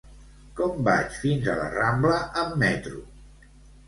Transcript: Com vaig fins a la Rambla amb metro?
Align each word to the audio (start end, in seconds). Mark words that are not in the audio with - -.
Com 0.59 0.77
vaig 0.87 1.11
fins 1.25 1.49
a 1.53 1.57
la 1.59 1.67
Rambla 1.73 2.15
amb 2.45 2.57
metro? 2.65 3.03